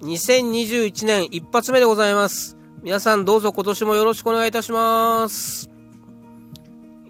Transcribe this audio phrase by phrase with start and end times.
[0.00, 2.56] 2021年一発目でございます。
[2.82, 5.68] 皆さんどうぞ今年もよろしくお願いいたします。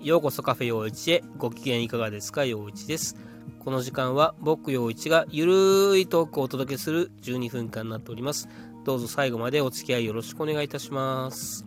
[0.01, 2.47] ようこそカフェ陽一へご機嫌いかがですか？
[2.47, 3.17] 陽一です。
[3.59, 5.45] この時間は僕陽一がゆ
[5.93, 8.49] るいトークをお届けする12分間になっております。
[8.85, 11.67] どうぞ最後までお付き合いよろしくお願いいたします。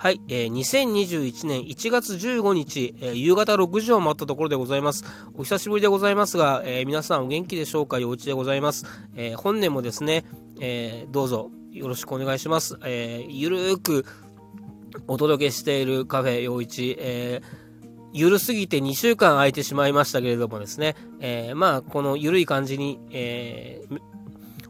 [0.00, 5.04] はい、えー、2021年1月15日、えー、夕方6時を回ったところでございます。
[5.34, 7.98] お久しぶりでございますが、えー、皆さんお元気でしょうか？
[7.98, 8.86] 陽一でございます。
[9.16, 10.24] えー、本年もですね、
[10.60, 12.78] えー、どうぞよろしくお願いします。
[12.84, 14.06] えー、ゆるーく
[15.08, 17.46] お届けしているカフェ陽一、えー、
[18.12, 24.00] ゆるすぎて2週間空いてしまいましたけれどもですね、えー、まあ、このゆるい感じに、えー、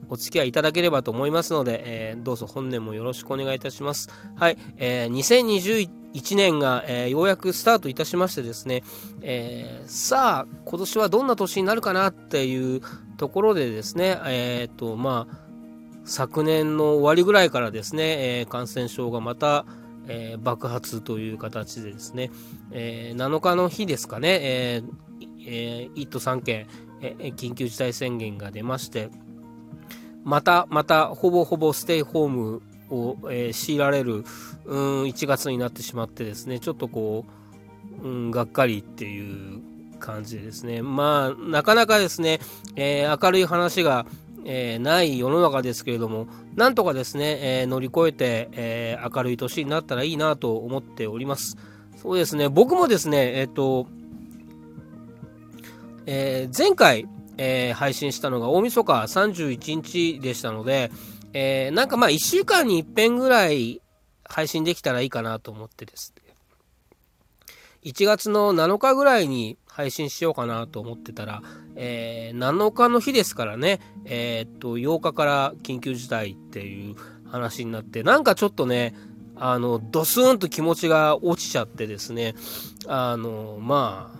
[0.09, 4.09] お付き合いいただければと思いますので、えー、どうぞ本年もよろしくお願いいたします。
[4.37, 8.83] はい、えー、2021年が、えー、ようやくスタートいたしましてですね、
[9.23, 12.81] えー、さあ、今年はどんな年になるかなっていう
[13.17, 15.49] ところでですね、えっ、と、まあ、
[16.05, 19.67] 昨年の終わりぐらいからですね、えー、感染症がまた、
[20.07, 22.31] えー、爆発という形でですね、
[22.73, 25.09] えー、7日の日ですかね、えー
[25.47, 26.67] えー、1都3県、
[27.01, 29.11] えー、緊急事態宣言が出まして、
[30.29, 34.25] また、また、ほぼほぼステイホームを、えー、強いられる、
[34.67, 37.25] うん、1月になってしまってですね、ちょっとこ
[38.03, 39.63] う、うん、がっかりっていう
[39.99, 42.41] 感じですね、まあ、なかなかですね、
[42.77, 44.05] えー、明るい話が、
[44.45, 51.57] えー、ない世の中ですけれども、なんとかですね、えー、乗り越えて、え、明るい年になったらいいなと思っております。
[51.97, 53.87] そうですね、僕もですね、えっ、と、
[56.05, 57.07] え前回、
[57.39, 60.91] え配信したのが大晦日31日でしたので、
[61.33, 63.81] えなんかまあ1週間に1遍ぐらい
[64.25, 66.35] 配信できたらいいかなと思ってですね、
[67.85, 71.43] 1月の7日ぐらいに配信しようかなと思ってたら、
[71.77, 76.97] えー、7日の日ですからね、えー、っと、8日から緊急事態っていう
[77.31, 78.95] 話になって、なんかちょっとね、
[79.37, 82.35] あの、ドスーンと気持ちが落ちちゃってですね、
[82.89, 84.18] あの、まあ、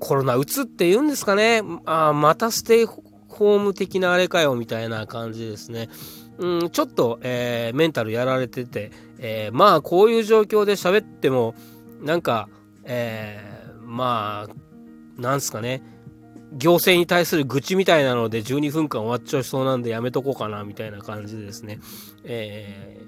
[0.00, 5.88] コロナうつって言うんですかね、あまたステイホーム的なあれかよ、みたいな感じですね。
[6.38, 11.54] うん、ちょっと、えー、メンタルやられてて、えー、まあ、こういう状況で喋っても、
[12.00, 12.48] なんか、
[12.84, 15.82] えー、まあ、なんすかね、
[16.52, 21.78] 行政に対する愚痴みたいなので12分間終わっちゃいそうなんでやめとこうかなみたいな感じでですね、
[22.24, 23.00] え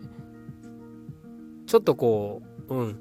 [1.64, 2.98] ー、ちょっとこう、うん、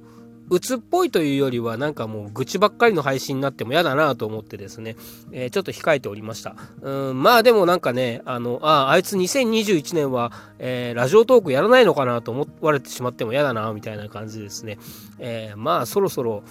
[0.49, 4.95] 鬱っぽいというよりはなんかもう愚痴ばっかりの配信になっても嫌だなと思ってですね、
[5.31, 6.55] えー、ちょっと控えておりました。
[6.81, 14.77] うん、まあでもなんかね、あの、ああ、いつ2021年は、えー、ラジオトークやらないのかなと思われてしまっても嫌だなみたいな感じですね。
[15.19, 16.43] えー、まあそろそろ、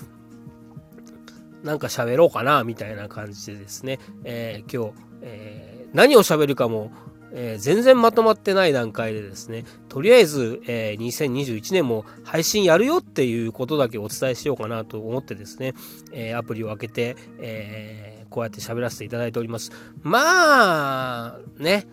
[1.63, 4.93] なんか喋ろうかな、みたいな感じでですね、え、今日、
[5.23, 6.91] え、何を喋るかも、
[7.33, 15.75] えー、全然まとまってない段階でですね、とりあえず、えー、2021年も配信やるよっていうことだけお伝えしようかなと思ってですね、
[16.13, 19.73] えー、アプリを開けて、えこうやって喋らせていただいております。
[20.03, 21.87] まあ、ね、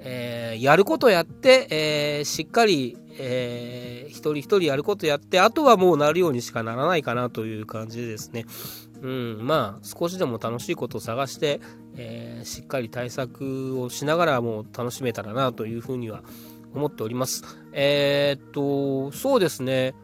[0.00, 1.66] えやることやって、
[2.20, 8.46] えしっかり、えー、一人一人やることやって、あとはもうなるようにしかならないかなという感じでですね、
[9.02, 11.60] うん、まあ少しでも楽しいことを探して、
[11.96, 16.22] えー、しっかり対策をしながらも楽しめたらなというふうには
[16.74, 17.44] 思っております。
[17.72, 19.94] えー、っと、そうですね。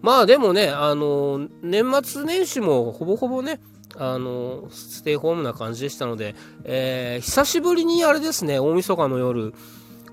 [0.00, 3.60] まあでもね、あの、年末年始もほぼほぼね、
[3.96, 6.34] あの、ステイホームな感じでしたので、
[6.64, 9.54] えー、久しぶりにあれですね、大晦日の夜、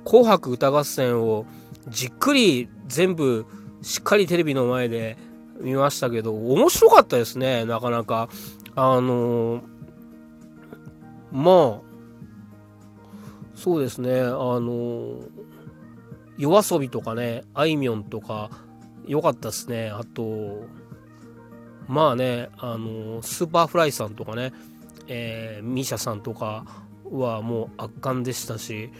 [0.03, 1.45] 紅白歌合戦を
[1.87, 3.45] じっくり全部
[3.81, 5.17] しっかりテレビの前で
[5.59, 8.29] 見ましたけど、面白かったですね、なかなか。
[8.75, 9.61] あのー、
[11.31, 11.85] まあ、
[13.55, 15.29] そうですね、あのー、
[16.37, 18.49] 夜遊びとかね、あいみょんとか、
[19.07, 19.89] 良かったですね。
[19.89, 20.65] あと、
[21.87, 24.51] まあね、あのー、 Superflyさんとかね、
[25.07, 26.65] えー、 MISIAさんとか
[27.11, 28.91] はもう圧巻でしたし、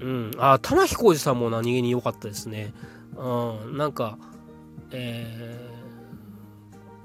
[0.00, 2.74] うん、あ、玉置浩二さんも何気に良かったですね。
[3.16, 4.18] うん、なんか、
[4.92, 5.70] え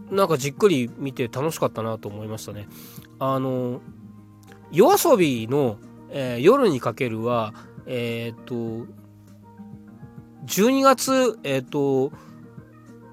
[0.10, 2.68] ー、なんかじっくり見て楽しかったなと思いましたね。
[3.19, 3.81] あの、
[4.71, 5.78] YOASOBIの、
[6.10, 7.54] えー、夜に駆けるは、
[7.86, 8.54] えっ、と、
[10.45, 12.12] 12月、えっ、と、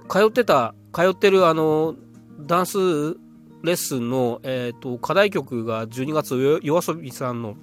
[0.08, 1.94] 通ってた、通ってるあの、
[2.40, 2.78] ダンス
[3.62, 7.56] レッスンの、えっ、と、課題曲が12月夜遊びさんの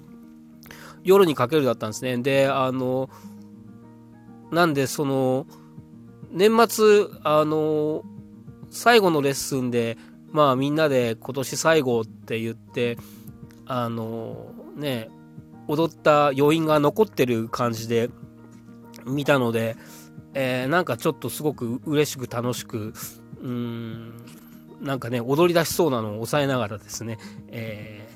[1.04, 2.18] 夜にかけるだったんですね。
[2.18, 3.08] で、あの、
[4.50, 5.46] なんでその、
[6.36, 8.02] 年末、あの、
[8.68, 9.96] 最後のレッスンで、
[10.32, 12.98] まあみんなで今年最後って言って、
[13.64, 15.08] あの、ね、
[15.66, 18.10] 踊った余韻が残ってる感じで
[19.06, 19.76] 見たので、
[20.34, 22.92] えー、なんかちょっとすごく嬉しく楽しく、
[23.40, 24.12] うん、
[24.82, 27.16] なんかね、踊り出しそうなのを抑えながらですね、
[27.48, 28.06] え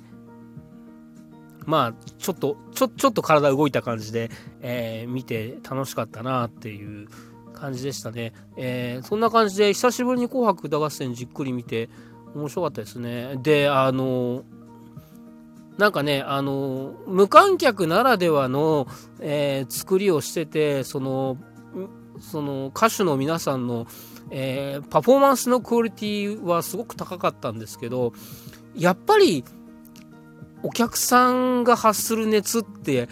[1.60, 4.30] ー、まあ、ちょっと、ちょ、ちょっと体動いた感じで、
[4.60, 7.08] えー、見て楽しかったなっていう
[7.52, 8.32] 感じでしたね。
[8.56, 11.88] えー、そんな感じで、久しぶりに紅白歌合戦じっくり見て、
[12.34, 13.36] 面白かったですね。
[13.42, 14.44] で、あの
[15.78, 18.86] なんかね、あの無観客ならではの、
[19.20, 21.38] えー、作りをしてて、その、
[22.20, 23.86] その歌手の皆さんの、
[24.30, 28.12] えー、パフォーマンスのクオリティはすごく高かったんですけど、
[28.74, 29.44] やっぱり、
[30.62, 33.08] お客さんが発する熱って、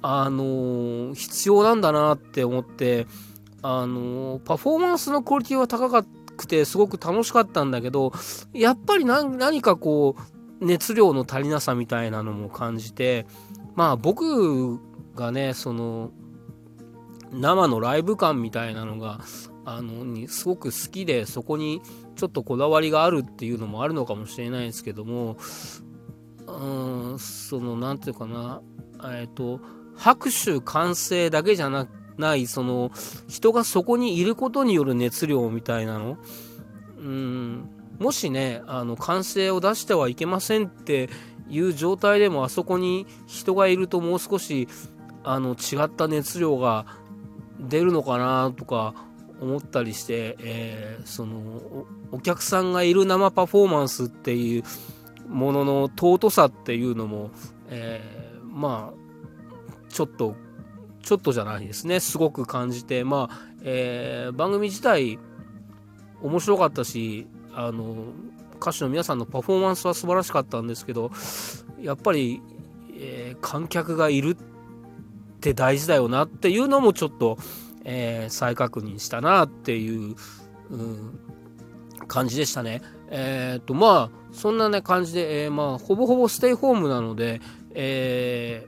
[0.00, 3.06] あの必要なんだなって思って、
[3.62, 8.12] あのパフォーマンスのクオリティは高くてすごく楽しかったんだけど
[8.52, 13.26] やっぱり何かこう熱量の足りなさみたいなのも感じて
[13.74, 14.78] まあ僕
[15.14, 16.10] がねその
[17.32, 19.20] 生のライブ感みたいなのが
[19.64, 21.80] あのにすごく好きでそこに
[22.16, 25.36] ちょっとこだわりがあるっていうのもあるのかもしれないですけども
[26.46, 28.60] うんその何て言うかな
[29.14, 29.60] えっ、と
[29.96, 32.90] 拍手歓声だけじゃなくないその
[33.28, 36.18] 人がそこにいることによる熱量みたいなの？
[36.98, 37.68] うん。
[37.98, 41.08] もしねあの歓声を出してはいけませんって
[41.48, 44.68] いう状態でもあそこに人がいるともう少し
[45.22, 46.86] あの違った熱量が
[47.60, 48.94] 出るのかなとか
[49.40, 54.64] 思ったりして、えー、そのお客さんがいる生パフォーマンスっていう
[55.28, 57.30] ものの尊さっていうのも、
[57.68, 60.34] えー、まあちょっと
[61.02, 65.18] ちょっとじゃないですねすごく感じてまあ、えー、番組自体
[66.22, 68.06] 面白かったしあの
[68.60, 71.10] 歌手の皆さんのパフォーマンスは素晴らしかったんですけど
[71.80, 72.40] やっぱり、
[72.96, 77.36] えー、観客がいるって大事だよなっていうのもちょっと、
[77.84, 80.14] えー、再確認したなっていう、
[80.70, 81.18] うん、
[82.06, 82.82] 感じでしたね。
[83.10, 87.40] えっ、とまあそんなね感じで、えまあほぼほぼステイホームなので、
[87.74, 88.66] え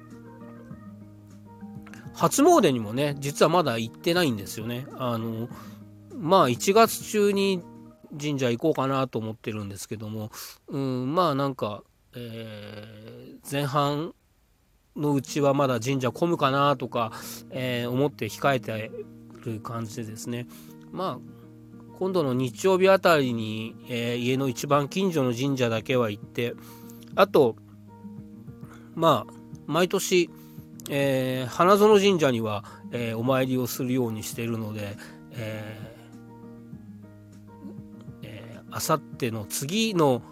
[2.14, 4.86] 初詣にもね、実はまだ行ってないんですよね。
[4.96, 5.48] あの、
[6.16, 7.62] まあ1月中に
[8.20, 10.30] 神社行こうかなと思ってるんですけども、
[10.68, 11.82] うん、まあなんか、
[12.14, 14.14] えー、前半
[14.96, 17.12] のうちはまだ神社混むかなとか、
[17.50, 18.90] えー、思って控えて
[19.44, 20.46] る感じでですね、
[20.92, 21.44] まあ
[21.98, 26.54] 今度の日曜日あたりに、えー、家の一番近所の神社だけは行って、
[27.14, 27.56] あと、
[28.94, 29.32] まあ、
[29.66, 30.30] 毎年、
[30.90, 34.96] えー、花園神社には、えー、お参りをするようにしているので、
[35.32, 35.94] えー、
[38.70, 40.22] あさっての次の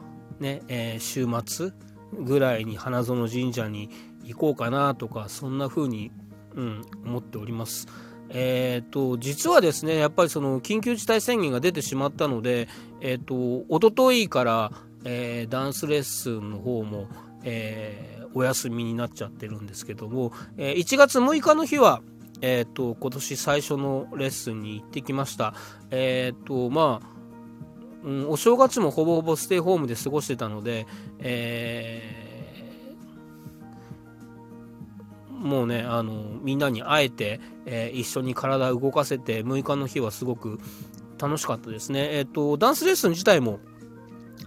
[0.41, 1.71] ね、えー、週末
[2.13, 3.89] ぐらいに花園神社に
[4.25, 6.11] 行こうかなとかそんな風に、
[6.55, 7.87] うん、思っております。
[8.35, 12.67] えーと、実はですねやっぱりその緊急事態宣言が出てしまったので、
[13.01, 14.73] えーと、と一昨日から、
[15.05, 17.09] えー、ダンスレッスンの方も、
[17.45, 22.03] えー、お休みになっちゃってるんですけども、えー、1月6日の日は、
[22.41, 25.55] えーと、今年最初のレッスンに行ってきました。
[25.91, 27.13] えっ、ー、とまあ
[28.05, 30.87] うん、お正月もほぼほぼステイホームで過ごしてたので、
[31.21, 36.13] えー、もうねあの
[36.43, 40.59] みんなに会えて、えー、一緒に体を動かせて6日の日はすごく
[41.19, 42.09] 楽しかったですね。
[42.13, 43.61] えっ、とダンスレッスン自体も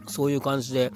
[0.08, 0.92] そういう感じで、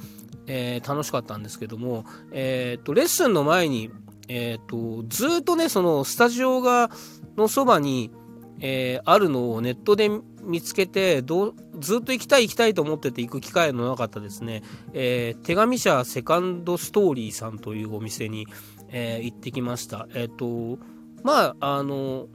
[0.48, 3.92] えー、楽しかったんですけども、えーと、レッスンの前に、
[4.28, 6.90] えーと、ずっとねそのスタジオが
[7.38, 8.12] のそばに、
[8.60, 10.10] え、あるのをネットで
[10.44, 18.48] 見つけてどずっと行きたい行きたいと思ってて行く機会のなかったですね、え、手紙社セカンドストーリーさんというお店に、
[18.90, 20.08] え、行ってきました。
[20.14, 20.80] えっ、と
[21.24, 22.28] まああの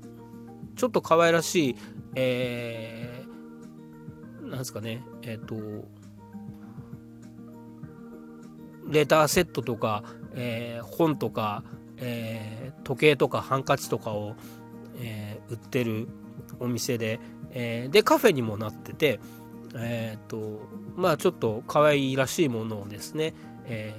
[0.76, 1.76] ちょっと可愛らしい
[2.16, 5.56] えー、なんですかねえっ、と
[8.88, 11.62] レターセットとか、えー、本とか、
[11.96, 14.34] えー、時計とかハンカチとかを、
[14.98, 16.08] えー、売ってる
[16.60, 17.20] お店で、
[17.52, 19.20] えでカフェにもなってて、
[19.76, 20.60] えっと
[20.96, 23.34] まあちょっと可愛いらしいものをですね、
[23.66, 23.94] え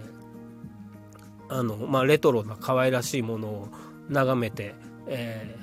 [1.50, 3.70] あのまあ、レトロな可愛らしいものを
[4.10, 4.76] 眺めて、
[5.08, 5.58] え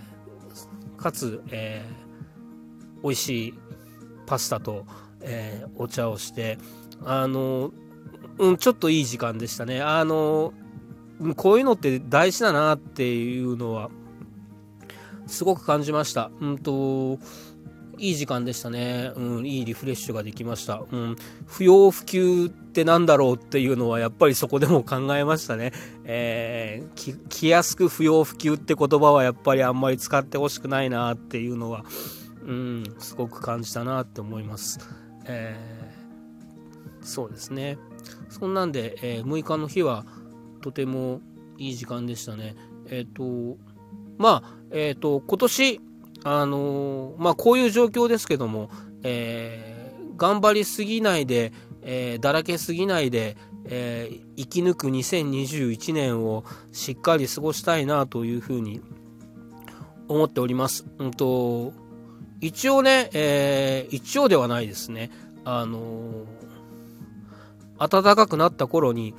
[0.96, 3.54] かつ、えー、美味しい
[4.26, 4.86] パスタと、
[5.20, 6.58] えお茶をして
[7.04, 7.72] あの
[8.38, 9.80] うん、ちょっといい時間でしたね。
[9.82, 10.52] あの、
[11.36, 13.90] こういうのって大事だなっていうのは、
[15.26, 16.30] すごく感じました。
[16.40, 17.18] うんと、
[17.98, 19.12] いい時間でしたね。
[19.14, 20.82] うん、いいリフレッシュができました。
[20.90, 25.72] うん、不要不急ってなんだろうっていうのはやっぱりそこでも考えましたね。
[26.04, 31.84] えー、気安く不要不急って言葉はやっぱりあんまり使ってほしくないなっていうのは、
[32.44, 34.80] うん、すごく感じたなって思います。
[35.26, 37.78] えー、そうですね。
[38.32, 40.04] そんなんで、えー、6日の日は
[40.62, 41.20] とても
[41.58, 42.56] いい時間でしたね。
[42.88, 43.58] えっ、ー、と、
[44.18, 45.80] まあ、えっ、と、今年、
[46.24, 48.70] あのまあ、こういう状況ですけども、
[49.02, 58.80] え頑張りすぎないで、えだらけすぎないで、え生き抜く2021年をしっかり過ごしたいなというふうに
[60.08, 60.86] 思っております。
[60.98, 61.72] うんと
[62.40, 65.10] 一応ね、えー、一応ではないですね。
[65.44, 66.24] あの、
[67.78, 69.14] 暖かくなった頃に、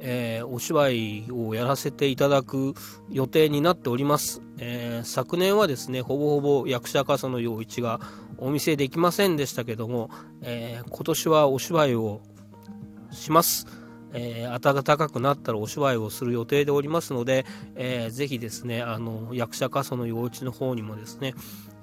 [0.00, 2.74] えー、お芝居をやらせていただく
[3.10, 4.42] 予定になっております。
[4.58, 8.00] えー、昨年はですね、ほぼほぼ役者笠野陽一が
[8.38, 10.10] お見せできませんでしたけども、
[10.42, 12.20] え今年はお芝居を
[13.10, 13.66] します。
[14.12, 21.34] え、暖かくなったらお芝居をする予定でおりますので、えー、ぜひですね、あの、役者家その幼稚の方にもですね、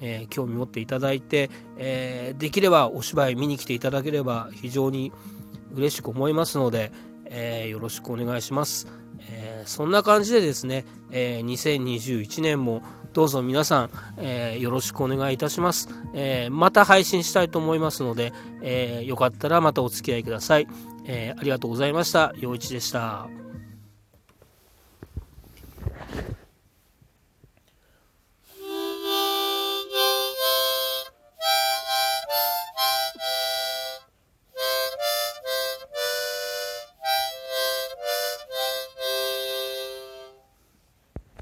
[0.01, 5.11] え、興味持っていただいて、え、できればお芝居見に来ていただければ非常に
[5.75, 6.91] 嬉しく思いますので、
[7.25, 8.87] えー、よろしくお願いします。
[9.29, 20.67] えー、そんな感じでですね、えー、2021年もどうぞ皆さん、えー、よろしくお願いいたします、えー、また配信したいと思いますので、えー、よかったらまたお付き合いください。
[21.05, 22.33] えー、ありがとうございました。
[22.37, 23.44] 陽一でした。